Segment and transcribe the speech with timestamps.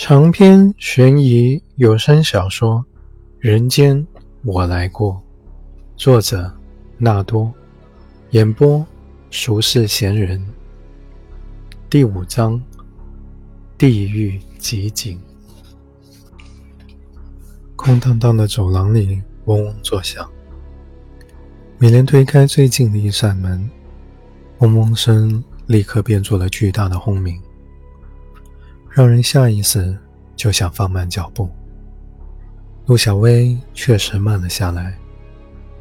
[0.00, 2.76] 长篇悬疑有声小说
[3.40, 4.06] 《人间
[4.44, 5.14] 我来过》，
[5.96, 6.56] 作者
[6.98, 7.52] 纳多，
[8.30, 8.86] 演播
[9.28, 10.40] 俗世闲人。
[11.90, 12.62] 第五章：
[13.76, 15.20] 地狱集锦。
[17.74, 20.30] 空荡荡的走廊里嗡嗡作响，
[21.76, 23.68] 米莲推开最近的一扇门，
[24.58, 27.36] 嗡嗡声立刻变作了巨大的轰鸣。
[28.98, 29.96] 让人下意识
[30.34, 31.48] 就想放慢脚步。
[32.86, 34.92] 陆小薇确实慢了下来，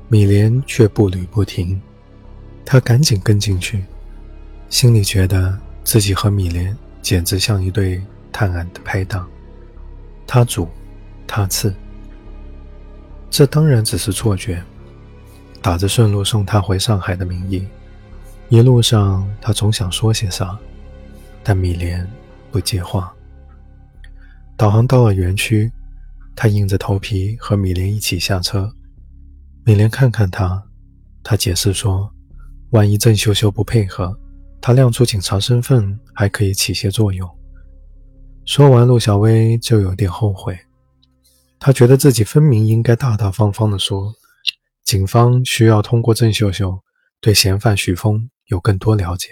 [0.07, 1.81] 米莲却步履不停。
[2.63, 3.83] 她赶紧跟进去，
[4.69, 7.99] 心里觉得自己和米莲简直像一对
[8.31, 9.27] 探案的拍档，
[10.27, 10.67] 他主，
[11.25, 11.73] 他次。
[13.31, 14.63] 这当然只是错觉，
[15.59, 17.67] 打着顺路送他回上海的名义，
[18.49, 20.55] 一路上他总想说些啥，
[21.43, 22.07] 但米莲。
[22.51, 23.13] 不接话。
[24.55, 25.71] 导航到了园区，
[26.35, 28.73] 他硬着头皮和米莲一起下车。
[29.63, 30.63] 米莲看看他，
[31.21, 32.11] 他解释说
[32.71, 34.17] ：“万一郑秀秀不配合，
[34.59, 37.29] 他亮出警察身份还可以起些作用。”
[38.45, 40.57] 说完，陆小薇就有点后悔。
[41.59, 44.13] 他觉得自己分明应该大大方方地说
[44.83, 46.81] ：“警方需要通过郑秀秀
[47.21, 49.29] 对嫌犯许峰有更多了解。”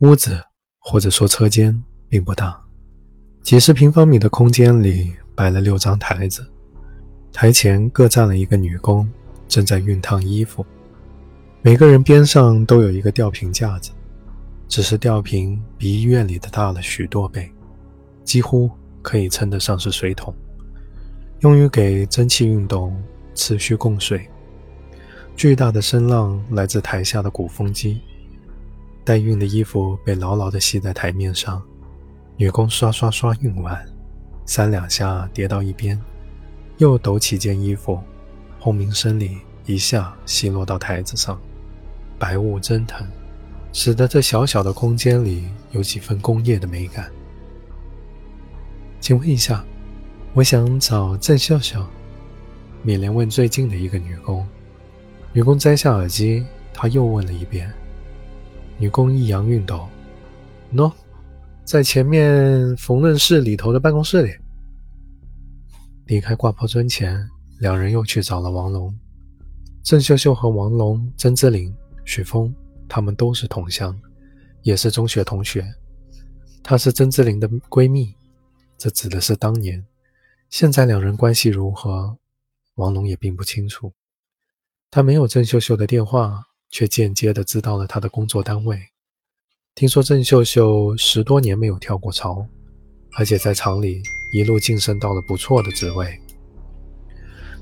[0.00, 0.46] 屋子。
[0.84, 2.60] 或者说，车间并不大，
[3.40, 6.44] 几十平方米的空间里摆了六张台子，
[7.32, 9.08] 台前各站了一个女工，
[9.46, 10.66] 正在熨烫衣服。
[11.62, 13.92] 每个人边上都有一个吊瓶架子，
[14.66, 17.48] 只是吊瓶比医院里的大了许多倍，
[18.24, 18.68] 几乎
[19.02, 20.34] 可以称得上是水桶，
[21.40, 23.00] 用于给蒸汽运动
[23.36, 24.28] 持续供水。
[25.36, 28.00] 巨大的声浪来自台下的鼓风机。
[29.04, 31.60] 待熨的衣服被牢牢地系在台面上，
[32.36, 33.84] 女工刷刷刷熨完，
[34.46, 36.00] 三两下叠到一边，
[36.78, 38.00] 又抖起件衣服，
[38.60, 41.40] 轰鸣声里一下吸落到台子上，
[42.16, 43.04] 白雾蒸腾，
[43.72, 47.10] 使得这小小的空间里有几分工业的美感。
[49.00, 49.64] 请问一下，
[50.32, 51.84] 我想找郑笑笑。
[52.84, 54.46] 米莲问最近的一个女工，
[55.32, 57.72] 女工摘下耳机，她又问了一遍。
[58.78, 59.88] 女工一扬熨斗
[60.74, 60.92] 喏，
[61.64, 64.32] 在前面缝纫室里头的办公室里。
[66.06, 67.28] 离开挂破村前，
[67.60, 68.92] 两人又去找了王龙、
[69.82, 71.72] 郑秀秀和王龙、曾之琳、
[72.04, 72.52] 许峰，
[72.88, 73.96] 他们都是同乡，
[74.62, 75.64] 也是中学同学。
[76.62, 78.14] 她是曾之琳的闺蜜，
[78.76, 79.84] 这指的是当年。
[80.50, 82.18] 现在两人关系如何，
[82.74, 83.92] 王龙也并不清楚。
[84.90, 86.44] 他没有郑秀秀的电话。
[86.72, 88.80] 却间接的知道了他的工作单位。
[89.74, 92.44] 听说郑秀秀十多年没有跳过槽，
[93.16, 94.02] 而且在厂里
[94.34, 96.18] 一路晋升到了不错的职位。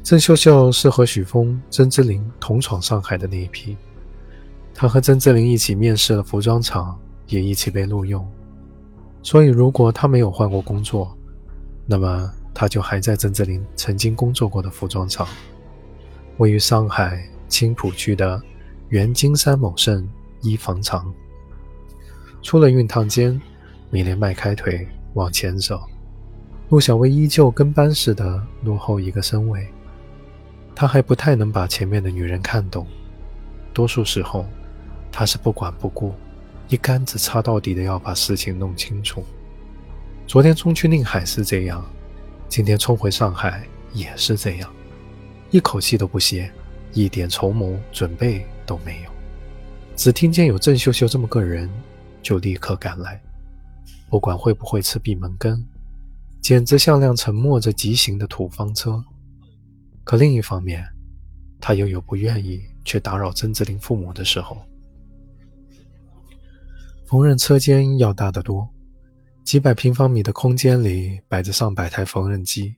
[0.03, 3.77] 郑秀秀是和许峰、曾之琳同闯上海的那一批，
[4.73, 8.27] 她和曾之琳一起面试了服装厂，也一起被录用。
[9.23, 11.17] 所以，如果她没有换过工作，
[11.85, 15.29] 那么她就还在曾之琳曾经工作过的服装厂，
[16.39, 18.41] 位于上海青浦区的。
[18.91, 20.05] 原金山某盛
[20.41, 21.15] 衣房长
[22.43, 23.41] 出了熨烫间，
[23.89, 24.85] 米莲迈开腿
[25.15, 25.81] 往前走，
[26.71, 29.65] 陆小薇依旧跟班似的落后一个身位。
[30.75, 32.85] 他还不太能把前面的女人看懂，
[33.73, 34.45] 多数时候
[35.13, 36.13] 他是不管不顾，
[36.69, 39.23] 一竿子插到底的要把事情弄清楚。
[40.27, 41.85] 昨天冲去宁海是这样，
[42.49, 44.69] 今天冲回上海也是这样，
[45.53, 46.51] 一口气都不歇，
[46.93, 48.45] 一点筹谋准备。
[48.71, 49.11] 都没有，
[49.97, 51.69] 只听见有郑秀秀这么个人，
[52.23, 53.21] 就立刻赶来，
[54.09, 55.67] 不管会不会吃闭门羹，
[56.41, 59.05] 简直像辆沉默着疾行的土方车。
[60.05, 60.87] 可另一方面，
[61.61, 64.57] 他又有不愿意去打扰曾志林父母的时候。
[67.07, 68.69] 缝纫车间要大得多，
[69.43, 72.77] 几百平方米的空间里摆着上百台缝纫机，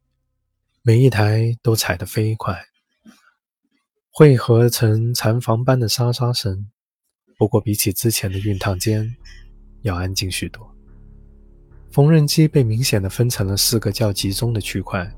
[0.81, 2.72] 每一台都踩得飞快。
[4.15, 6.67] 汇合成禅房般的沙沙声，
[7.39, 9.11] 不过比起之前的熨烫间
[9.81, 10.71] 要安静许多。
[11.91, 15.11] 缝纫机被明显的分成了四个较集中的区块，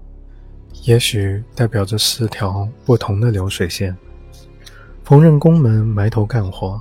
[0.84, 3.96] 也许代表着四条不同的流水线。
[5.02, 6.80] 缝纫工们埋头干活，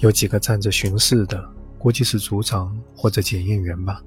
[0.00, 4.02] 有几个站着巡视的，估计是组长或者检验员吧。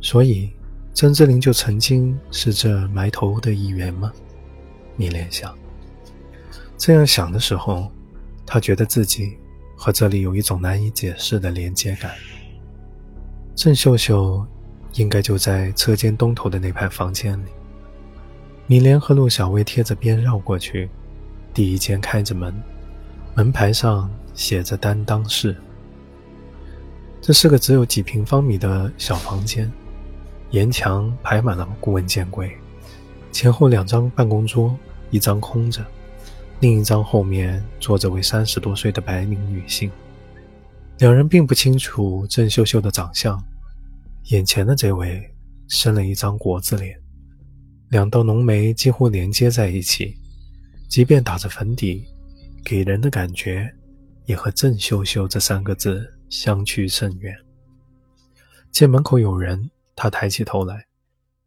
[0.00, 0.50] 所以，
[0.94, 4.10] 曾志林就曾经是这埋头的一员吗？
[4.96, 5.54] 你联想。
[6.84, 7.88] 这样想的时候，
[8.44, 9.38] 他觉得自己
[9.76, 12.10] 和这里有一种难以解释的连接感。
[13.54, 14.44] 郑秀秀
[14.94, 17.46] 应该就在车间东头的那排房间里。
[18.66, 20.90] 米莲和陆小薇贴着边绕过去，
[21.54, 22.52] 第一间开着门，
[23.36, 25.56] 门牌上写着“担当室”。
[27.22, 29.70] 这是个只有几平方米的小房间，
[30.50, 32.50] 沿墙排满了顾问件柜，
[33.30, 34.76] 前后两张办公桌，
[35.10, 35.80] 一张空着，
[36.62, 39.90] 另一张后面坐着位三十多岁的白领女性。
[40.98, 43.36] 两人并不清楚郑秀秀的长相，
[44.26, 45.28] 眼前的这位
[45.66, 46.96] 生了一张国字脸，
[47.88, 50.16] 两道浓眉几乎连接在一起，
[50.88, 52.06] 即便打着粉底，
[52.64, 53.68] 给人的感觉
[54.26, 56.08] 也和郑秀秀这三个字。
[56.32, 57.36] 相去甚远。
[58.70, 60.86] 见门口有人，他抬起头来。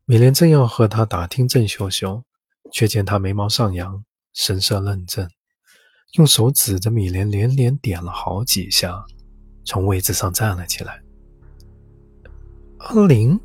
[0.05, 2.21] 米莲正要和他打听郑秀秀，
[2.71, 4.03] 却见他眉毛上扬，
[4.35, 5.25] 神色愣怔，
[6.17, 9.01] 用手指着米莲，连连点了好几下，
[9.63, 11.01] 从位置上站了起来。
[12.79, 13.39] 阿玲，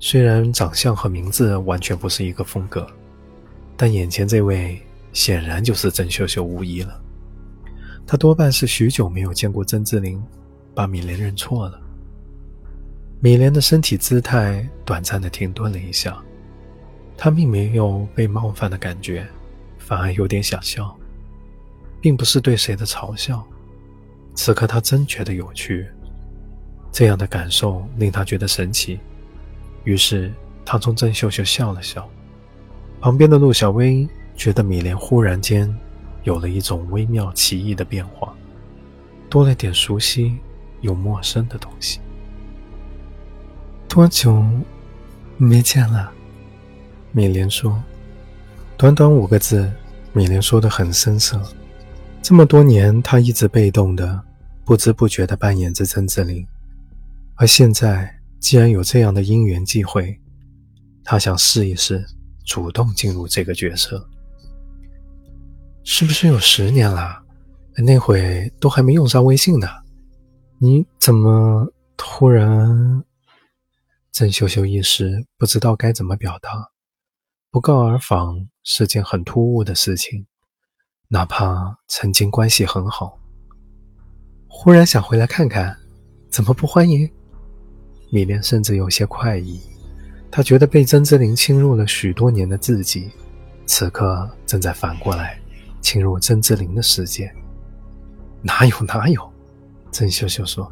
[0.00, 2.84] 虽然长相和名字完全不是一个风格，
[3.76, 4.82] 但眼前这位
[5.12, 7.00] 显然就是郑秀秀无疑了。
[8.04, 10.20] 他多半是许久没有见过曾志玲，
[10.74, 11.80] 把米莲认错了。
[13.20, 16.20] 米莲的身体姿态短暂的停顿了一下，
[17.16, 19.28] 她并没有被冒犯的感觉，
[19.90, 20.96] 反而有点想笑，
[22.00, 23.44] 并不是对谁的嘲笑。
[24.36, 25.84] 此刻他真觉得有趣，
[26.92, 29.00] 这样的感受令他觉得神奇。
[29.82, 30.32] 于是
[30.64, 32.08] 他冲郑秀秀笑了笑。
[33.00, 35.68] 旁边的陆小薇觉得米莲忽然间。
[36.22, 38.34] 有了一种微妙奇异的变化，
[39.30, 40.36] 多了点熟悉
[40.82, 41.98] 又陌生的东西。
[43.88, 44.44] 多久
[45.38, 46.12] 没见了？
[47.10, 47.82] 米莲说。
[48.80, 49.70] 短短五个字，
[50.14, 51.38] 米莲说的很生涩。
[52.22, 54.18] 这么多年，她一直被动的、
[54.64, 56.46] 不知不觉的扮演着曾志玲，
[57.34, 60.18] 而现在既然有这样的因缘际会，
[61.04, 62.02] 她想试一试，
[62.46, 64.08] 主动进入这个角色。
[65.84, 67.22] 是不是有十年了？
[67.76, 69.68] 那会都还没用上微信呢。
[70.56, 73.04] 你怎么突然？
[74.10, 76.70] 郑秀秀一时不知道该怎么表达。
[77.52, 80.24] 不告而访是件很突兀的事情，
[81.08, 83.18] 哪怕曾经关系很好。
[84.46, 85.76] 忽然想回来看看，
[86.30, 87.10] 怎么不欢迎？
[88.12, 89.60] 米莲甚至有些快意，
[90.30, 93.10] 她觉得被曾之琳侵入了许多年的自己，
[93.66, 95.36] 此刻正在反过来。
[95.80, 97.34] 侵入曾志林的世界？
[98.42, 99.28] 哪有哪有？
[99.90, 100.70] 郑秀秀说：“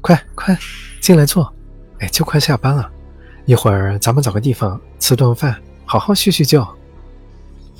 [0.00, 0.56] 快快
[1.02, 1.52] 进来坐，
[1.98, 2.90] 哎，就快下班了，
[3.44, 5.60] 一会儿咱们找个地方吃顿饭，
[5.94, 6.58] 好好叙叙旧。”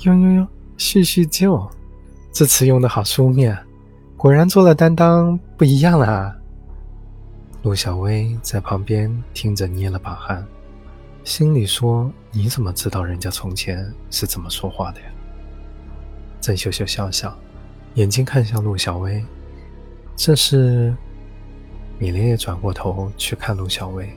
[0.03, 0.47] 哟哟哟，
[0.77, 1.69] 叙叙旧，
[2.31, 3.57] 这词用的好书面，
[4.15, 6.33] 果然做了担当不一样了。
[7.63, 10.47] 陆小薇在旁边听着捏了把汗，
[11.25, 15.07] 心里说：“你怎么知道人家从前是怎么说话的呀？”
[16.39, 17.37] 郑秀秀笑笑，
[17.95, 19.21] 眼睛看向陆小薇。
[20.15, 20.95] 这是
[21.99, 24.09] 米莲也转过头去看陆小薇。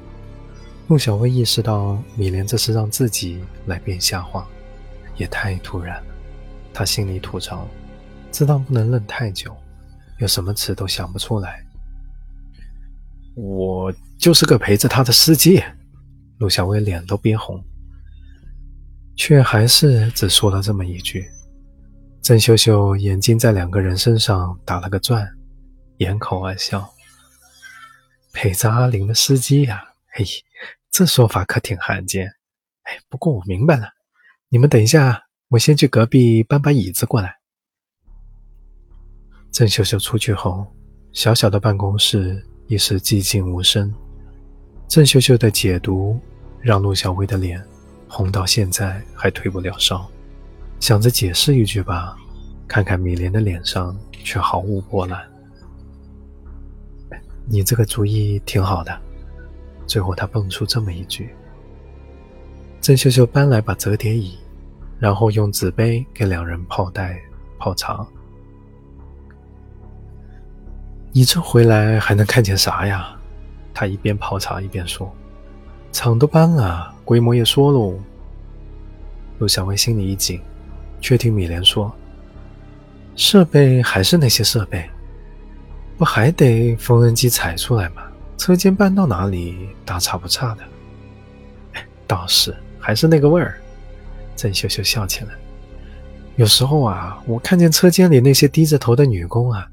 [0.88, 4.48] 陆小薇意识到米莲这是让自己来编瞎话，
[5.16, 6.14] 也太突然了。
[6.72, 7.68] 她心里吐槽，
[8.32, 9.54] 知道不能愣太久，
[10.18, 11.62] 有什么词都想不出来。
[13.34, 15.62] 我就是个陪着他的司机。
[16.38, 17.62] 陆小薇脸都憋红，
[19.14, 21.28] 却还是只说了这么一句。
[22.22, 25.28] 郑秀秀眼睛在两个人身上打了个转，
[25.98, 26.88] 掩口而笑。
[28.32, 30.24] 陪着阿玲的司机呀，嘿，
[30.90, 32.26] 这说法可挺罕见。
[32.82, 33.88] 哎，不过我明白了，
[34.48, 37.36] 你们等一下，我先去隔壁搬把椅子过来。
[39.50, 40.66] 郑秀秀出去后，
[41.12, 43.92] 小小的办公室一时寂静无声。
[44.88, 46.18] 郑秀秀的解读
[46.60, 47.62] 让陆小薇的脸
[48.08, 50.10] 红到现在还退不了烧。
[50.80, 52.16] 想着解释一句吧，
[52.66, 55.20] 看看米莲的脸上却毫无波澜。
[57.46, 59.07] 你这个主意挺好的。
[59.88, 61.34] 最后他蹦出这么一句。
[62.80, 64.38] 郑秀秀搬来把折叠椅，
[65.00, 67.20] 然后用纸杯给两人泡袋
[67.58, 68.06] 泡茶。
[71.10, 73.16] 你这回来还能看见啥呀？
[73.74, 75.12] 他一边泡茶一边说
[75.90, 77.98] ：“厂都搬了，规模也缩喽。”
[79.40, 80.40] 陆小薇心里一紧。
[81.00, 81.94] 却听米莲说
[83.14, 84.90] ：“设备还是那些设备，
[85.96, 88.02] 不还得缝纫机踩出来吗？
[88.38, 90.62] 车间搬到哪里，大差不差的。”
[92.06, 93.60] 倒是，还是那个味儿。
[94.34, 95.32] 郑秀秀笑起来。
[96.36, 99.68] 有时候啊，我看见车间里那些低着头的女工啊，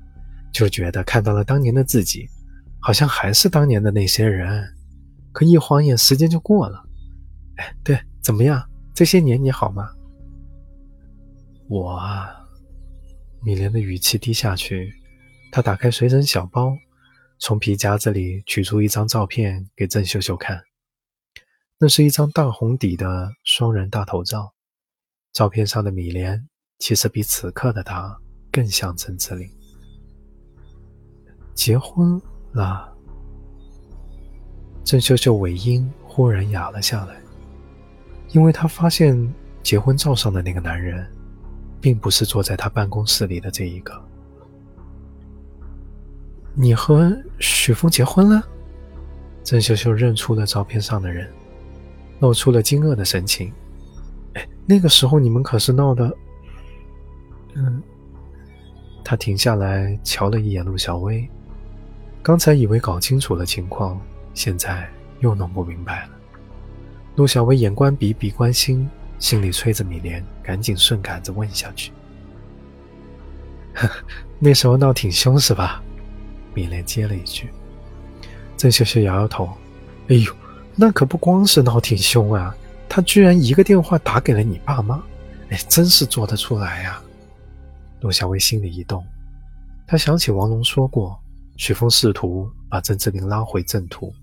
[0.52, 2.28] 就觉得看到了当年的自己，
[2.80, 4.68] 好像还是当年的那些人，
[5.32, 6.84] 可一晃眼时间就过了。
[7.58, 8.62] 哎，对，怎么样？
[8.94, 9.88] 这些年你好吗？
[11.70, 12.30] 我啊，
[13.44, 14.92] 米莲的语气低下去，
[15.52, 16.76] 她打开随身小包，
[17.38, 20.64] 从皮夹子里取出一张照片给郑秀秀看。
[21.78, 24.54] 那是一张大红底的双人大头照，
[25.34, 26.48] 照片上的米莲
[26.80, 28.18] 其实比此刻的她
[28.52, 29.50] 更像郑志玲。
[31.54, 32.22] 结婚
[32.54, 32.94] 了。
[34.84, 37.20] 郑秀秀尾音忽然哑了下来，
[38.30, 41.06] 因为她发现结婚照上的那个男人，
[41.82, 44.02] 并不是坐在她办公室里的这一个。
[46.56, 48.42] 你和许峰结婚了？
[49.44, 51.30] 郑秀秀认出了照片上的人，
[52.20, 53.54] 露出了惊愕的神情。
[54.34, 56.12] 哎，那个时候你们可是闹得……
[57.56, 57.84] 嗯。
[59.04, 61.30] 她停下来瞧了一眼陆小薇，
[62.24, 64.02] 刚才以为搞清楚了情况。
[64.34, 66.10] 现在又弄不明白了。
[67.16, 71.92] 陆小薇眼观鼻，鼻观心，心里催着米莲赶紧顺杆子问下去。
[74.40, 75.82] 那时候闹挺凶是吧？
[76.56, 77.50] 米莲接了一句。
[78.58, 79.48] 郑秀秀摇摇头
[80.10, 80.34] ：“哎呦，
[80.76, 82.56] 那可不光是闹挺凶啊，
[82.90, 85.04] 他居然一个电话打给了你爸妈，
[85.50, 87.00] 哎，真是做得出来呀。”
[88.02, 89.06] 陆小薇心里一动，
[89.86, 91.20] 她想起王龙说过，
[91.58, 94.14] 许峰试图把郑志明拉回正途。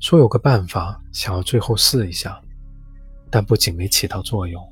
[0.00, 2.40] 说有个办法，想要最后试一下，
[3.30, 4.62] 但不仅没起到作用，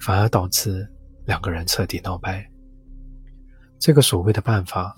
[0.00, 0.88] 反而导致
[1.26, 2.44] 两个人彻底闹掰。
[3.78, 4.96] 这个所谓的办法，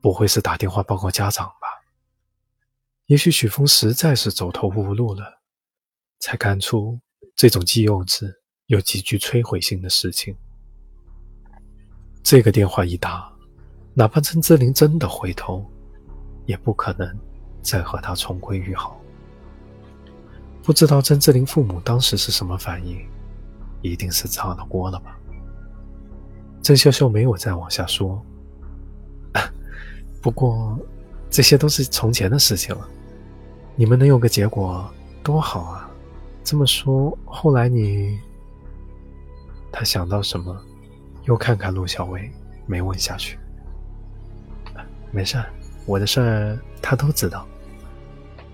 [0.00, 1.68] 不会是打电话报告家长吧？
[3.06, 5.40] 也许许峰实在是走投无路了，
[6.18, 6.98] 才干出
[7.34, 8.32] 这种既幼稚
[8.66, 10.36] 又极具摧毁性的事情。
[12.22, 13.32] 这个电话一打，
[13.94, 15.64] 哪怕陈志玲真的回头，
[16.46, 17.18] 也不可能。
[17.60, 18.98] 再和他重归于好。
[20.62, 23.04] 不知道曾志林父母当时是什么反应，
[23.82, 25.18] 一定是炸了锅了吧？
[26.62, 28.24] 郑秀秀没有再往下说。
[30.20, 30.78] 不过
[31.30, 32.88] 这些都是从前的事情了，
[33.76, 34.88] 你们能有个结果
[35.22, 35.90] 多好啊！
[36.42, 38.18] 这么说，后来你……
[39.70, 40.56] 他想到什么，
[41.24, 42.30] 又看看陆小薇，
[42.66, 43.38] 没问下去。
[45.10, 45.36] 没事，
[45.86, 47.46] 我的事儿他都知道。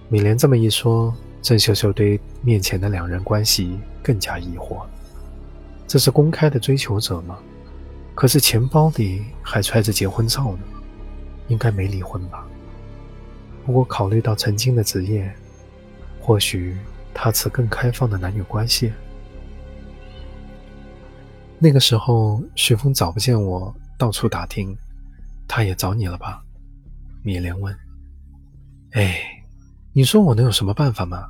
[0.08, 4.84] 米莲这么一说，郑秀秀对面前的两人关系更加疑惑。
[5.86, 7.38] 这是公开的追求者吗？
[8.14, 10.58] 可是钱包里还揣着结婚照呢，
[11.48, 12.46] 应该没离婚吧？
[13.64, 15.32] 不过考虑到曾经的职业，
[16.20, 16.76] 或许
[17.12, 18.92] 他持更开放的男女关系。
[21.58, 24.76] 那个时候，徐峰找不见我，到处打听，
[25.48, 26.42] 他也找你了吧？
[27.22, 27.76] 米莲问。
[28.92, 29.30] 哎。
[29.96, 31.24] 你说我能有什么办法吗？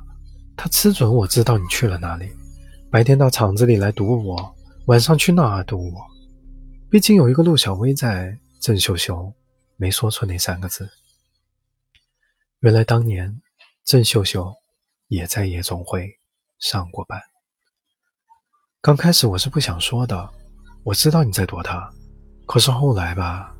[0.57, 2.31] 他吃准我知道你去了哪里，
[2.89, 4.55] 白天到厂子里来堵我，
[4.87, 6.01] 晚上去那儿堵我。
[6.89, 9.31] 毕竟有一个陆小薇在，郑秀秀
[9.77, 10.89] 没说出那三个字。
[12.59, 13.41] 原来当年
[13.83, 14.53] 郑秀秀
[15.07, 16.19] 也在夜总会
[16.59, 17.21] 上过班。
[18.81, 20.29] 刚开始我是不想说的，
[20.83, 21.91] 我知道你在躲他，
[22.45, 23.55] 可是后来吧，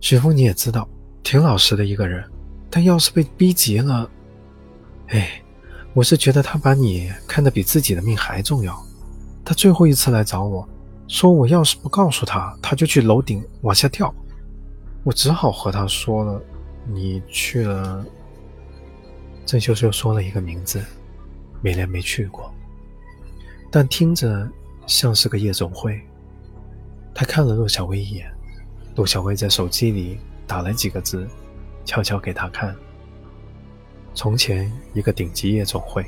[0.00, 0.88] 许峰你也知道，
[1.22, 2.30] 挺老实的一个人。
[2.70, 4.10] 但要是被逼急了，
[5.08, 5.42] 哎，
[5.94, 8.76] 我是觉得他把你看得比自己的命还重要。
[9.44, 10.68] 他最后一次来找我，
[11.08, 14.14] 说我要是不告诉他，他就去楼顶往下跳。
[15.06, 16.42] 我只好和他说了，
[16.84, 18.04] 你去了。
[19.44, 20.84] 郑秀秀说了一个名字，
[21.62, 22.52] 美莲没去过，
[23.70, 24.50] 但听着
[24.84, 26.02] 像是个夜总会。
[27.14, 28.28] 他看了陆小薇一眼，
[28.96, 31.24] 陆小薇在手机里打了几个字。
[31.84, 32.74] 悄悄给他看。
[34.12, 36.04] 从前一个顶级夜总会，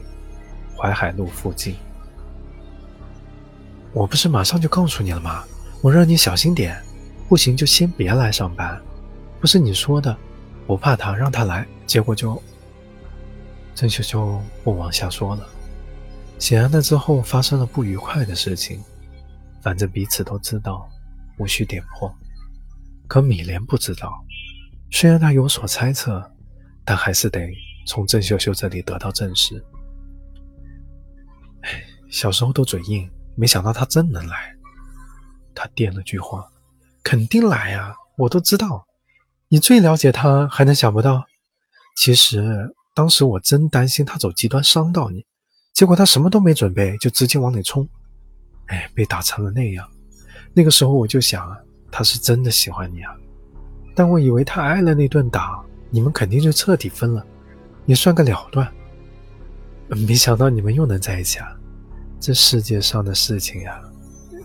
[0.76, 1.76] 淮海路附近。
[3.92, 5.44] 我不是马上就告诉你了吗？
[5.82, 6.76] 我让你小心点，
[7.28, 8.82] 不行就先别来上班。
[9.40, 10.16] 不是你说的，
[10.66, 11.66] 不怕他，让他来。
[11.87, 12.40] 结果就……
[13.75, 15.49] 郑秀秀不往下说了。
[16.38, 18.83] 显然那之后发生了不愉快的事情，
[19.62, 20.88] 反正彼此都知道，
[21.38, 22.12] 无需点破。
[23.07, 24.12] 可米莲不知道。
[24.90, 26.28] 虽然他有所猜测，
[26.85, 27.49] 但还是得
[27.87, 29.64] 从郑秀秀这里得到证实。
[31.61, 34.54] 哎，小时候都嘴硬，没想到他真能来。
[35.54, 36.49] 他垫了句话
[37.04, 38.88] ：“肯定来啊，我都知道。
[39.50, 41.24] 你最了解他，还能想不到？
[41.96, 45.24] 其实当时我真担心他走极端伤到你，
[45.72, 47.88] 结果他什么都没准备，就直接往里冲。
[48.66, 49.88] 哎，被打成了那样。
[50.52, 51.56] 那个时候我就想，
[51.90, 53.16] 他是真的喜欢你啊。”
[53.96, 57.24] 但我以为他挨了那顿打，你们肯定就彻底分了，
[57.86, 58.70] 也算个了断。
[59.88, 61.48] 没想到你们又能在一起啊！
[62.20, 63.80] 这世界上的事情呀，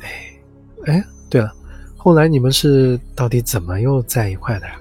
[0.02, 0.40] 哎，
[0.86, 1.54] 哎，对了，
[1.98, 4.80] 后来你们是到底怎么又在一块的呀？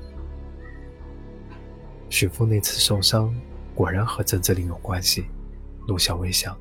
[2.12, 3.34] 许峰那次受伤，
[3.74, 5.24] 果然和曾志林有关系。
[5.86, 6.54] 陆小薇想，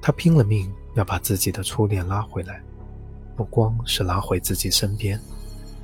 [0.00, 2.62] 他拼了命要把自己的初恋拉回来，
[3.36, 5.20] 不光是拉回自己身边，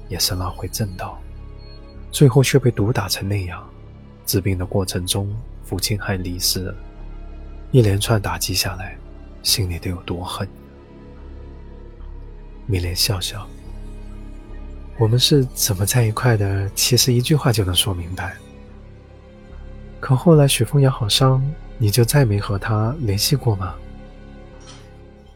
[0.08, 1.20] 也是拉回正道。
[2.10, 3.62] 最后却被毒打成那样，
[4.24, 5.30] 治病的过程中，
[5.62, 6.74] 父亲还离世了。
[7.70, 8.96] 一连串打击下来，
[9.42, 10.48] 心里得有多恨？
[12.64, 13.46] 米莲笑笑
[14.98, 16.66] ：“我们是怎么在一块的？
[16.70, 18.34] 其实一句话就能说明白。
[20.00, 21.42] 可后来许峰养好伤，
[21.78, 23.74] 你就再没和他联系过吗？”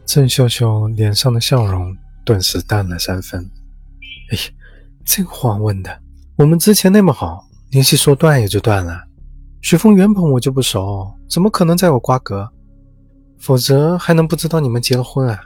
[0.05, 3.49] 郑秀秀脸上的笑容顿时淡了三分。
[4.31, 4.43] 哎呀，
[5.05, 6.01] 这话问的，
[6.37, 9.03] 我们之前那么好，联系说断也就断了。
[9.63, 12.51] 许峰原本我就不熟，怎么可能再有瓜葛？
[13.39, 15.39] 否则还能不知道你们结了婚啊？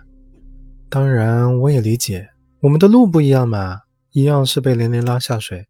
[0.88, 2.28] 当然，我也理解，
[2.61, 3.80] 我们的路不一样嘛，
[4.12, 5.66] 一样是被连连拉下水。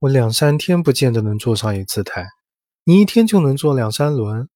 [0.00, 2.26] 我两三天不见得能坐上一次台，
[2.84, 4.48] 你一天就能坐两三轮。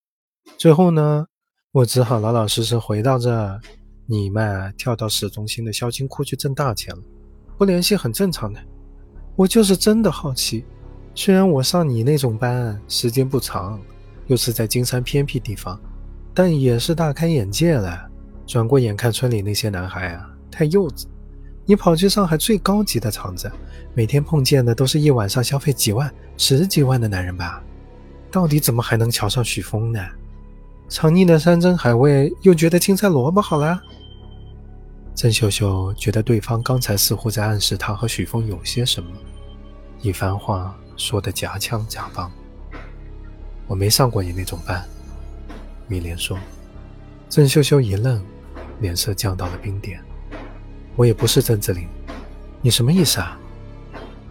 [0.59, 1.27] 最后呢，
[1.71, 3.61] 我只好老老实实回到这，
[4.05, 7.03] 你嘛跳到市中心的销金库去挣大钱了，
[7.57, 8.61] 不联系很正常的。
[9.37, 10.65] 我就是真的好奇。
[11.15, 13.81] 虽然我上你那种班时间不长，
[14.27, 15.81] 又是在金山偏僻地方，
[16.35, 18.11] 但也是大开眼界了。
[18.45, 21.05] 转过眼看村里那些男孩啊，太幼稚。
[21.65, 23.49] 你跑去上海最高级的厂子，
[23.95, 27.63] 每天碰见的都是一晚上消费几万、十几万的男人吧？
[28.37, 30.07] 到底怎么还能瞧上许峰呢？
[30.91, 33.81] 尝腻了山珍海味，又觉得青菜萝卜好了？
[35.15, 39.09] 郑秀秀觉得对方刚才似乎在暗示她和许峰有些什么，
[40.03, 40.77] 一番话。
[40.99, 42.31] 说的夹枪夹棒，
[43.67, 44.87] 我没上过你那种班。
[45.89, 46.39] 米莲说。
[47.31, 48.23] 郑秀秀一愣，
[48.81, 49.99] 脸色降到了冰点。
[50.95, 51.89] 我也不是郑志林，
[52.61, 53.39] 你什么意思啊？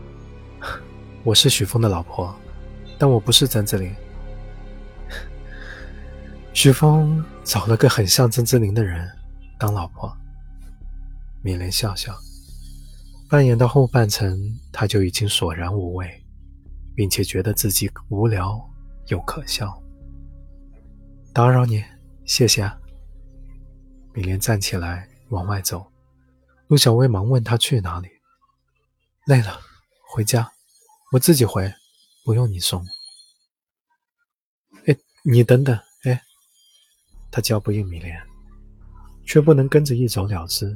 [1.23, 2.35] 我是许峰的老婆，
[2.97, 3.93] 但我不是郑志林。
[6.53, 9.10] 许峰找了个很像郑志林的人
[9.60, 10.15] 当老婆。
[11.41, 12.15] 米莲笑笑，
[13.29, 14.38] 扮演到后半程，
[14.71, 16.21] 他就已经索然无味。
[16.95, 18.58] 并且觉得自己无聊
[19.08, 19.84] 又可笑。
[21.34, 21.84] 打扰你，
[22.23, 22.79] 谢谢啊。
[24.13, 25.91] 米莲站起来往外走，
[26.67, 28.08] 陆小薇忙问他去哪里。
[29.25, 29.60] 累了，
[30.08, 30.49] 回家，
[31.12, 31.69] 我自己回，
[32.25, 32.83] 不用你送。
[34.88, 36.19] 哎，你等等，哎，
[37.31, 38.19] 他叫不应米莲，
[39.23, 40.75] 却不能跟着一走了之。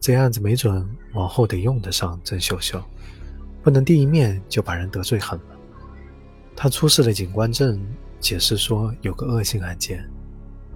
[0.00, 2.82] 这案子没准往后得用得上郑秀秀。
[3.62, 5.58] 不能第一面就把人得罪狠了。
[6.56, 7.78] 他出示了警官证，
[8.18, 10.02] 解释说有个恶性案件，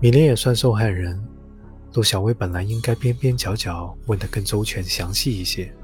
[0.00, 1.18] 米莲也算受害人。
[1.94, 5.74] 陆小薇本来应该边边角角问得更周全详细一些，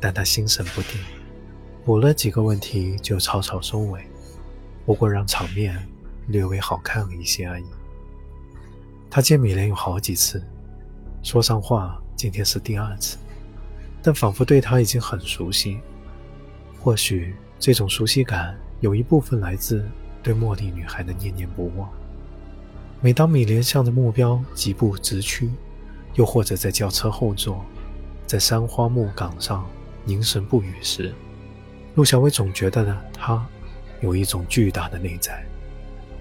[0.00, 1.00] 但他心神不定，
[1.88, 4.04] 补了几个问题就草草收尾，
[4.84, 5.74] 不过让场面
[6.26, 7.64] 略微好看了一些而已。
[9.08, 10.44] 他见米莲有好几次，
[11.22, 13.16] 说上话今天是第二次，
[14.02, 15.80] 但仿佛对他已经很熟悉。
[16.78, 19.82] 或许这种熟悉感有一部分来自
[20.22, 21.88] 对茉莉女孩的念念不忘。
[23.00, 25.50] 每当米莲向着目标疾步直趋，
[26.16, 27.64] 又或者在轿车后座，
[28.26, 29.66] 在山花木岗上
[30.04, 31.14] 凝神不语时，
[31.98, 33.44] 陆小薇总觉得呢，她
[34.02, 35.44] 有一种巨大的内在，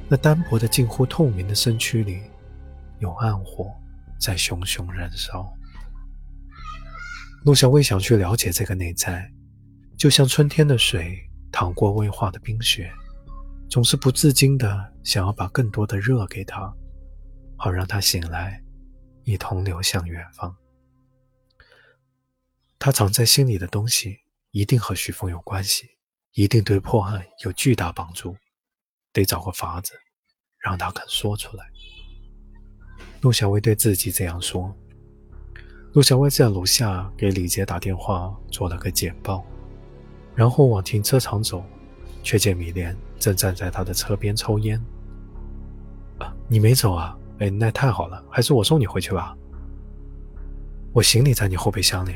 [0.10, 2.24] 那单薄的近乎透明的身躯里，
[2.98, 3.72] 有暗火
[4.20, 5.48] 在熊熊燃烧。
[7.46, 9.32] 陆小薇想去了解这个内在。
[9.96, 11.16] 就像春天的水
[11.52, 12.92] 淌过未化的冰雪，
[13.70, 16.74] 总是不自禁的想要把更多的热给他，
[17.56, 18.63] 好让他醒来，
[19.26, 20.56] 一同流向远方。
[22.80, 24.18] 他藏在心里的东西，
[24.58, 25.88] 一定和徐峰有关系，
[26.34, 28.36] 一定对破案有巨大帮助，
[29.13, 29.93] 得找个法子，
[30.58, 31.63] 让他肯说出来。
[33.22, 34.76] 陆小薇对自己这样说。
[35.93, 39.46] 陆小薇在楼下给李杰打电话，做了个简报。
[40.34, 41.63] 然后往停车场走，
[42.24, 44.84] 却见米莲正站在他的车边抽烟。
[46.48, 47.15] 你没走啊？
[47.38, 49.38] 哎，那太好了，还是我送你回去吧。
[50.93, 52.15] 我行李在你后备箱里。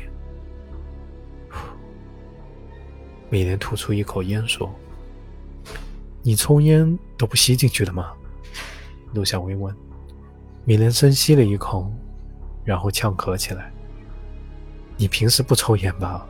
[3.32, 4.70] 米莲吐出一口烟说
[6.20, 8.12] ：“你抽烟都不吸进去的吗？”
[9.14, 9.74] 陆小薇问。
[10.66, 11.90] 米莲深吸了一口，
[12.62, 13.72] 然后呛咳起来
[14.98, 16.26] ：“你平时不抽烟吧？”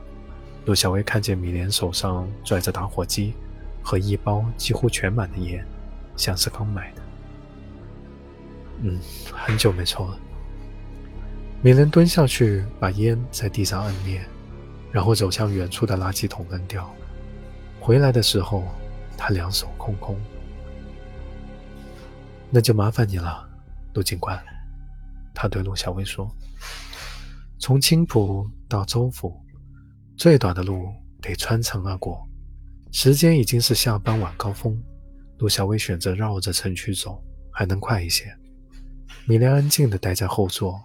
[0.64, 3.34] 陆小薇看见米莲手上拽着打火机
[3.82, 5.66] 和一包几乎全满的烟，
[6.16, 7.02] 像是刚买的。
[8.82, 9.00] 嗯，
[9.32, 10.16] 很久没抽了。
[11.62, 14.24] 米莲蹲下去，把烟在地上按灭，
[14.92, 16.94] 然后走向远处的垃圾桶扔掉。
[17.81, 18.62] 回来的时候，
[19.16, 20.16] 他两手空空。
[22.50, 23.48] 那就麻烦你了，
[23.94, 24.38] 陆警官。
[25.35, 26.31] 他对陆小薇说
[27.59, 29.42] ：“从青浦到州府，
[30.16, 30.87] 最短的路
[31.20, 32.28] 得穿城而过。
[32.92, 34.78] 时间已经是下班晚高峰，
[35.38, 38.33] 陆小薇选择绕着城区走，还能快一些。”
[39.24, 40.78] 米莲安静地待在后座。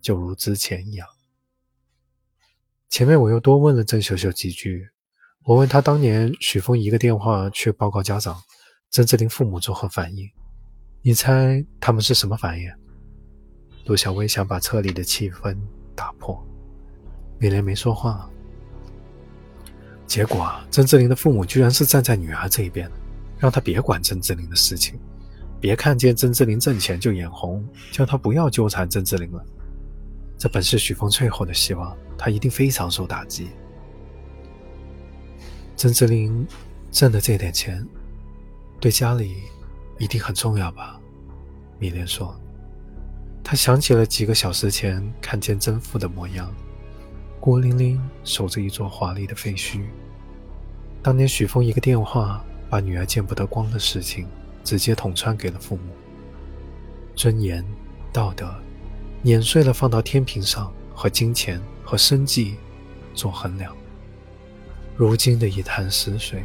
[0.00, 1.06] 就如之前一样。
[2.92, 4.86] 前面我又多问了郑秀秀几句，
[5.44, 8.38] 我问她当年许峰一个电话去报告家长，
[8.90, 10.28] 郑志林父母作何反应？
[11.00, 12.70] 你猜他们是什么反应？
[13.86, 15.56] 陆小薇想把车里的气氛
[15.94, 16.38] 打破，
[17.38, 18.28] 米莲没说话。
[20.06, 22.90] 结果啊，郑志林的父母居然是站在女儿这一边，
[23.38, 25.00] 让他别管郑志林的事情，
[25.58, 29.42] 别看见郑志林挣钱就眼红，叫他不要纠缠郑志林了。
[30.36, 33.48] 这本是许峰最后的希望，他一定非常受打击。
[35.76, 36.46] 曾志林
[36.92, 37.84] 挣的这点钱，
[38.78, 39.38] 对家里
[39.98, 41.00] 一定很重要吧？
[41.80, 42.32] 米莲说。
[43.42, 46.54] 他想起了几个小时前看见曾父的模样，
[47.40, 49.80] 孤零零守着一座华丽的废墟。
[51.02, 54.28] 当年许峰一个电话，把女儿见不得光的事情
[54.62, 55.82] 直接捅穿给了父母。
[57.16, 57.64] 尊严，
[58.12, 58.48] 道德。
[59.22, 61.60] 碾碎了，放到天平上，和金钱
[61.92, 62.56] 和生计
[63.12, 63.76] 做衡量。
[64.96, 66.42] 如今的一潭死水，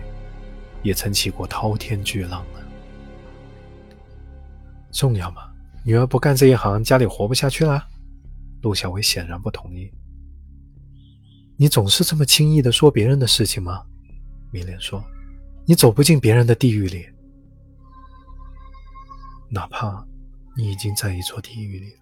[0.83, 2.59] 也曾起过滔天巨浪呢。
[4.91, 5.49] 重要吗？
[5.85, 7.81] 女儿不干这一行，家里活不下去了。
[8.61, 9.89] 陆小薇显然不同意。
[11.55, 13.85] 你总是这么轻易的说别人的事情吗？
[14.51, 15.01] 米莲说
[15.65, 17.07] ：“你走不进别人的地狱里，
[19.49, 20.05] 哪怕
[20.57, 21.93] 你已经在一座地狱里。”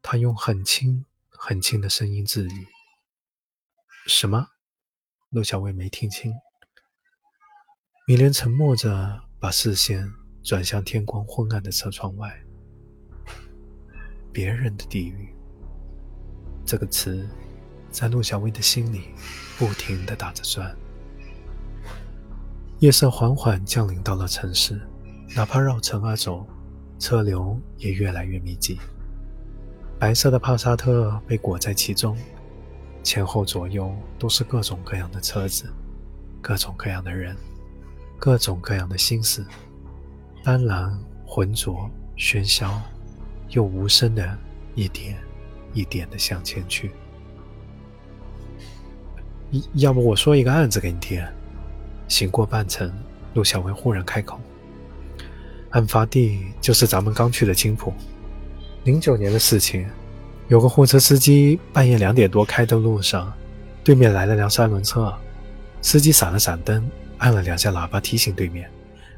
[0.00, 1.04] 他用很轻
[1.42, 2.66] 很轻的声音自语
[4.06, 4.46] ：“什么？”
[5.30, 6.30] 陆小薇没听清。
[8.06, 10.06] 米莲沉默着，把视线
[10.42, 12.38] 转向天光昏暗的车窗外。
[14.30, 15.34] 别人的地狱，
[16.66, 17.26] 这个词
[17.90, 19.08] 在陆小薇的心里
[19.56, 20.76] 不停地打着转。
[22.80, 24.78] 夜色缓缓降临到了城市，
[25.34, 26.46] 哪怕绕城而走，
[26.98, 28.78] 车流也越来越密集。
[30.00, 32.16] 白色的帕萨特被裹在其中，
[33.02, 35.70] 前后左右都是各种各样的车子，
[36.40, 37.36] 各种各样的人，
[38.18, 39.44] 各种各样的心思，
[40.42, 40.90] 斑斓、
[41.26, 42.80] 浑浊、喧嚣，
[43.50, 44.38] 又无声的
[44.74, 45.18] 一点
[45.74, 46.90] 一点的向前去。
[49.74, 51.22] 要不我说一个案子给你听？
[52.08, 52.90] 行过半程，
[53.34, 54.40] 陆小薇忽然开口
[55.70, 57.92] ：“案发地就是咱们刚去的青浦。”
[58.84, 59.86] 零九年的事情，
[60.48, 63.30] 有个货车司机半夜两点多开的路上，
[63.84, 65.14] 对面来了辆三轮车，
[65.82, 68.70] 司机闪了闪灯，按了两下喇叭提醒对面，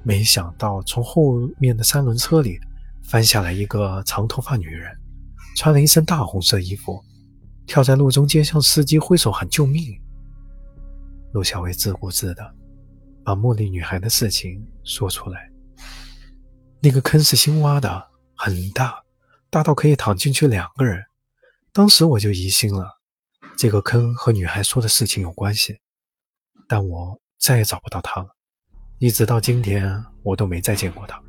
[0.03, 2.59] 没想到从后面的三轮车里
[3.05, 4.91] 翻下来一个长头发女人，
[5.57, 7.01] 穿了一身大红色衣服，
[7.65, 9.97] 跳在路中间向司机挥手喊救命。
[11.33, 12.55] 陆小薇自顾自的
[13.25, 15.49] 把茉莉女孩的事情说出来，
[16.81, 19.02] 那个坑是新挖的，很大。
[19.53, 21.05] 大到可以躺进去两个人，
[21.75, 22.99] 当时我就疑心了，
[23.55, 25.79] 这个坑和女孩说的事情有关系，
[26.67, 28.29] 但我再也找不到她了，
[28.99, 31.23] 一直到今天我都没再见过她，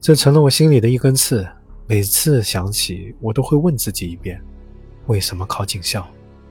[0.00, 1.46] 这成了我心里的一根刺。
[1.86, 4.42] 每次想起，我都会问自己一遍：
[5.06, 6.04] 为什么考警校？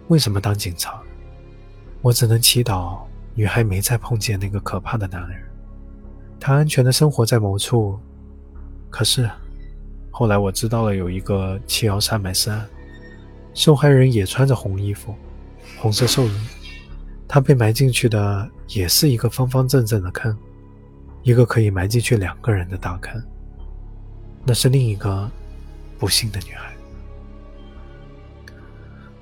[0.08, 1.04] 为什么当警察？
[2.02, 5.46] 我只能祈祷女孩没再碰见那个可怕的男人，
[6.40, 8.00] 她安全的生活在某处。
[8.90, 9.30] 可是。
[10.18, 12.66] 后来我知道了有一个七幺三埋尸案，
[13.54, 15.14] 受害人也穿着红衣服，
[15.78, 16.32] 红色寿衣，
[17.28, 20.34] 他被埋进去的也是一个方方正正的坑，
[21.22, 23.22] 一个可以埋进去两个人的大坑。
[24.46, 25.30] 那是另一个
[26.00, 26.74] 不幸的女孩。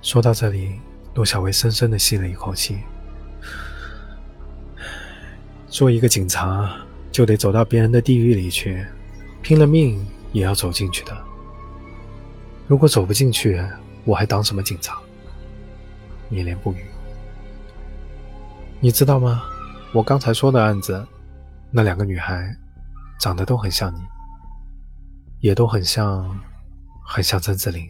[0.03, 0.79] 说到这里，
[1.15, 2.77] 陆小薇深深的吸了一口气。
[5.67, 6.71] 做一个警察
[7.12, 8.86] 就得走到别人的地狱里去，
[9.41, 9.99] 拼了命。
[10.34, 11.17] 也要走进去的。
[12.67, 13.63] 如果走不进去，
[14.04, 15.00] 我还当什么警察？
[16.30, 16.84] 米莲不语。
[18.82, 19.43] 你知道吗？
[19.93, 21.08] 我刚才说的案子，
[21.72, 22.54] 那两个女孩
[23.19, 24.00] 长得都很像你，
[25.39, 26.38] 也都很像，
[27.06, 27.88] 很像曾志林。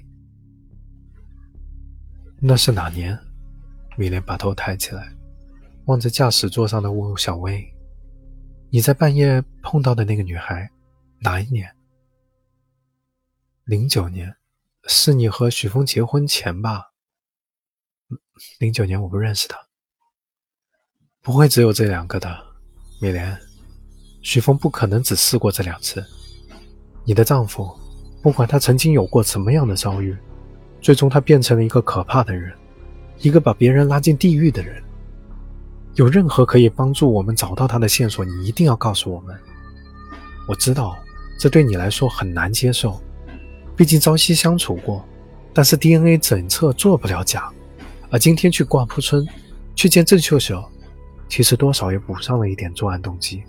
[2.39, 3.17] 那是哪年？
[3.95, 5.07] 米莲把头抬起来，
[5.85, 7.65] 望着驾驶座上的吴小薇。
[8.69, 10.69] 你在半夜碰到的那个女孩，
[11.19, 11.73] 哪一年？
[13.65, 14.35] 零九年，
[14.87, 16.91] 是你和许峰结婚前吧？
[18.59, 19.57] 零九年我不认识他，
[21.21, 22.29] 不会只有这两个的，
[23.01, 23.39] 米莲。
[24.21, 26.05] 许峰不可能只试过这两次。
[27.05, 27.73] 你的丈夫，
[28.21, 30.13] 不管他曾经有过什么样的遭遇，
[30.81, 32.53] 最终他变成了一个可怕的人，
[33.19, 34.83] 一个把别人拉进地狱的人。
[35.95, 39.39] 有任何可以帮助我们找到他的线索，你一定要告诉我们。
[40.49, 40.97] 我知道
[41.39, 43.01] 这对你来说很难接受。
[43.75, 45.03] 毕竟朝夕相处过，
[45.53, 47.51] 但是 DNA 检测做不了假，
[48.09, 49.27] 而今天去挂铺村，
[49.75, 50.63] 去见郑秀秀，
[51.27, 53.43] 其实多少也补上了一点作案动机。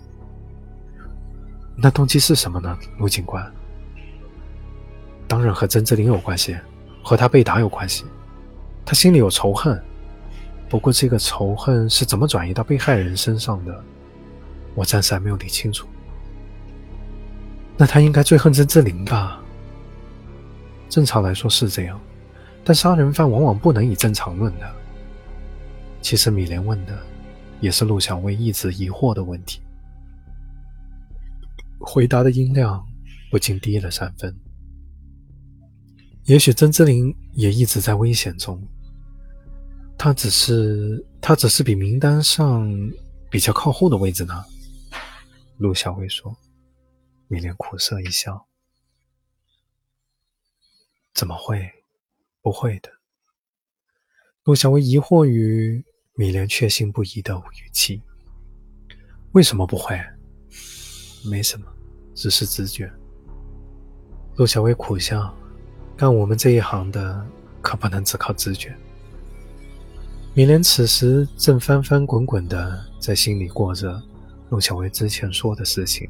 [1.75, 3.45] 那动机是什么呢，陆警官？
[5.27, 6.55] 当然和曾志林有关系，
[7.03, 8.05] 和他被打有关系，
[8.85, 9.79] 他心里有仇恨。
[10.67, 13.83] 不过这个仇恨是怎么转移到被害人身上的，
[14.73, 15.87] 我暂时还没有理清楚。
[17.77, 19.39] 那他应该最恨曾志林吧？
[20.95, 21.99] 正常来说是这样，
[22.63, 24.75] 但杀人犯往往不能以正常论的。
[26.01, 26.97] 其实米莲问的，
[27.59, 29.59] 也是陆小薇一直疑惑的问题。
[31.81, 32.81] 回答的音量
[33.29, 34.33] 不禁低了三分。
[36.23, 38.65] 也许曾之琳也一直在危险中，
[39.97, 42.71] 他只是他只是比名单上
[43.29, 44.45] 比较靠后的位置呢。
[45.57, 46.33] 陆小薇说。
[47.27, 48.47] 米莲苦涩一笑。
[51.15, 51.67] 怎么会？
[52.41, 52.89] 不会的。
[54.43, 58.01] 陆小薇疑惑于米莲确信不疑的语气。
[59.31, 59.97] 为什么不会？
[61.25, 61.65] 没什么，
[62.13, 62.91] 只是直觉。
[64.35, 65.33] 陆小薇苦笑。
[65.97, 67.25] 干我们这一行的，
[67.61, 68.75] 可不能只靠直觉。
[70.33, 74.03] 米莲此时正翻翻滚滚的在心里过着
[74.49, 76.09] 陆小薇之前说的事情。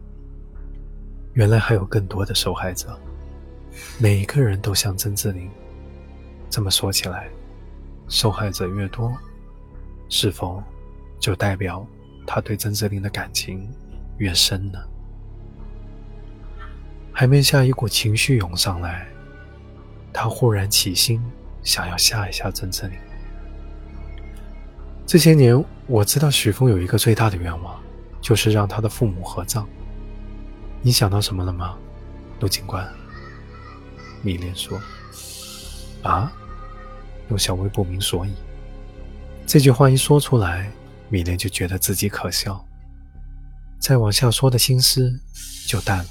[1.34, 3.00] 原来还有更多的受害者。
[3.98, 5.50] 每一个人都像曾志林。
[6.50, 7.28] 这么说起来，
[8.08, 9.12] 受害者越多，
[10.10, 10.64] 是否
[11.20, 11.86] 就代表
[12.26, 13.70] 他对曾志林的感情
[14.18, 14.80] 越深呢？
[17.12, 19.08] 还没下一股情绪涌上来，
[20.14, 21.22] 他忽然起心，
[21.64, 22.98] 想要吓一吓曾志林。
[25.06, 27.80] 这些年，我知道许峰有一个最大的愿望，
[28.22, 29.68] 就是让他的父母合葬。
[30.82, 31.78] 你想到什么了吗，
[32.40, 32.88] 陆警官？
[34.26, 34.82] 米莲说
[36.02, 36.34] ：“啊？”
[37.30, 38.34] 陆小薇不明所以。
[39.46, 40.72] 这句话一说出来，
[41.10, 42.66] 米莲就觉得自己可笑，
[43.80, 45.22] 再往下说的心思
[45.68, 46.10] 就淡了。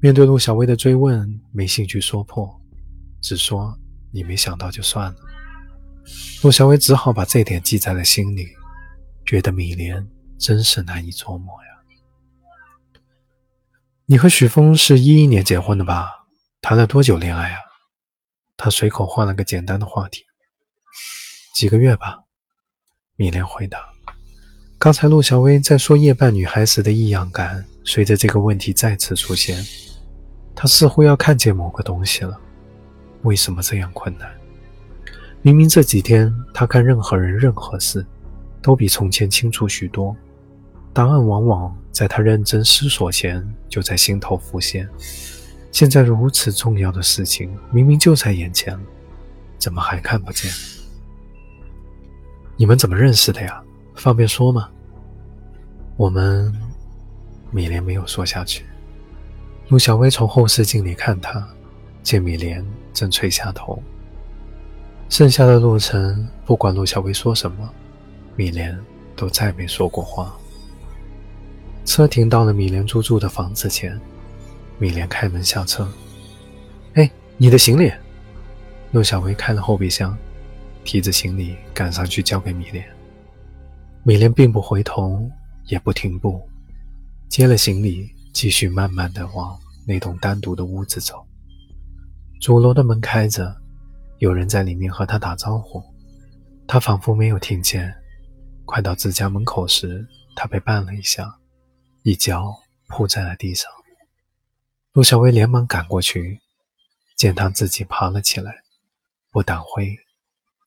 [0.00, 2.60] 面对陆小薇的追问，没兴趣说破，
[3.20, 3.78] 只说
[4.10, 5.16] ：“你没想到就算了。”
[6.42, 8.48] 陆小薇只好把这点记在了心里，
[9.24, 10.04] 觉得米莲
[10.36, 11.68] 真是难以捉摸呀。
[14.06, 16.23] 你和许峰是一一年结婚的吧？
[16.66, 17.58] 谈了多久恋爱啊？
[18.56, 20.24] 他随口换了个简单的话题。
[21.54, 22.20] 几个月吧。
[23.16, 23.78] 米莲回答。
[24.78, 29.62] 刚才陆小薇在说夜半女孩时的异样感，随着这个问题再次出现，
[30.56, 32.40] 她似乎要看见某个东西了。
[33.24, 34.34] 为什么这样困难？
[35.42, 38.06] 明明这几天她看任何人、任何事，
[38.62, 40.16] 都比从前清楚许多。
[40.94, 44.88] 答案往往在她认真思索前就在心头浮现。
[45.74, 48.78] 现在如此重要的事情，明明就在眼前，
[49.58, 50.48] 怎么还看不见？
[52.56, 53.60] 你们怎么认识的呀？
[53.96, 54.70] 方便说吗？
[55.96, 56.54] 我们，
[57.50, 58.64] 米莲没有说下去。
[59.66, 61.44] 陆小薇从后视镜里看他，
[62.04, 63.82] 见米莲正垂下头。
[65.08, 67.68] 剩下的路程，不管陆小薇说什么，
[68.36, 68.78] 米莲
[69.16, 70.36] 都再没说过话。
[71.84, 74.00] 车停到了米莲租住的房子前。
[74.78, 75.88] 米莲开门下车，
[76.94, 77.92] 哎，你的行李。
[78.92, 80.16] 陆小薇开了后备箱，
[80.84, 82.84] 提着行李赶上去交给米莲。
[84.02, 85.28] 米莲并不回头，
[85.66, 86.40] 也不停步，
[87.28, 91.24] 接了行李，继续慢慢的往那栋单独的屋子走。
[92.40, 93.56] 主楼的门开着，
[94.18, 95.82] 有人在里面和他打招呼，
[96.66, 97.94] 他仿佛没有听见。
[98.64, 100.06] 快到自家门口时，
[100.36, 101.34] 他被绊了一下，
[102.02, 102.54] 一脚
[102.88, 103.70] 扑在了地上。
[104.94, 106.40] 陆小薇连忙赶过去，
[107.16, 108.62] 见他自己爬了起来，
[109.32, 109.98] 不挡灰，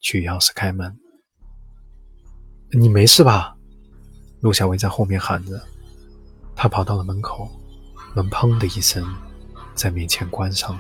[0.02, 1.00] 取钥匙开门。
[2.74, 3.56] 你没事吧？
[4.42, 5.64] 陆小薇在后面喊着。
[6.58, 7.50] 他跑到了门口，
[8.16, 9.02] 门砰的一声
[9.74, 10.78] 在面前关上。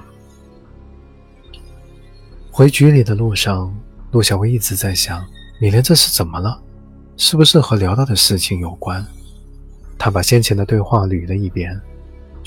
[2.52, 3.74] 回局里的路上，
[4.12, 5.26] 陆小薇一直在想：
[5.62, 6.62] 米莲这是怎么了？
[7.16, 9.08] 是不是和聊到的事情有关？
[9.98, 11.82] 他把先前的对话捋了一遍。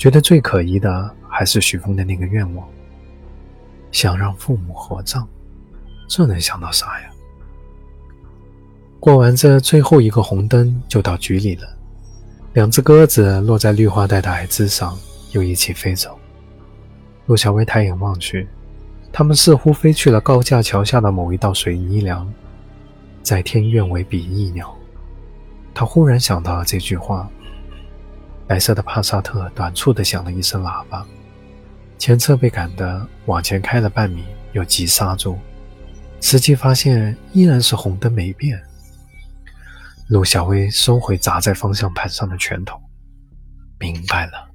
[0.01, 2.67] 觉得最可疑的还是许峰的那个愿望，
[3.91, 5.27] 想让父母合葬，
[6.07, 7.09] 这能想到啥呀？
[8.99, 11.67] 过完这最后一个红灯，就到局里了。
[12.53, 14.97] 两只鸽子落在绿化带的矮枝上，
[15.33, 16.17] 又一起飞走。
[17.27, 18.47] 陆小薇抬眼望去，
[19.13, 22.27] 它们似乎飞去了高架桥下的某一道水泥梁。
[23.21, 24.75] 在天愿为比翼鸟。
[25.75, 27.29] 他忽然想到了这句话。
[28.51, 31.07] 白色的帕萨特短促地响了一声喇叭，
[31.97, 35.39] 前车被赶得往前开了半米，又急刹住。
[36.19, 38.61] 司机发现依然是红灯没变。
[40.09, 42.77] 陆小薇收回砸在方向盘上的拳头，
[43.79, 44.50] 明白了。